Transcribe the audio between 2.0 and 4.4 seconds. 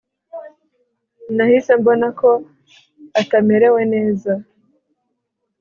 ko atamerewe neza